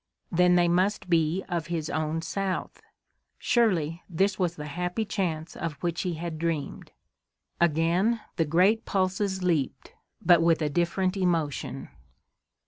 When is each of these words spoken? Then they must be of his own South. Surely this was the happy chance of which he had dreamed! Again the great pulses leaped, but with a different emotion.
Then 0.31 0.55
they 0.55 0.67
must 0.67 1.11
be 1.11 1.43
of 1.47 1.67
his 1.67 1.87
own 1.87 2.23
South. 2.23 2.81
Surely 3.37 4.01
this 4.09 4.39
was 4.39 4.55
the 4.55 4.65
happy 4.65 5.05
chance 5.05 5.55
of 5.55 5.73
which 5.73 6.01
he 6.01 6.15
had 6.15 6.39
dreamed! 6.39 6.91
Again 7.59 8.19
the 8.35 8.45
great 8.45 8.83
pulses 8.83 9.43
leaped, 9.43 9.93
but 10.19 10.41
with 10.41 10.59
a 10.59 10.71
different 10.71 11.15
emotion. 11.17 11.89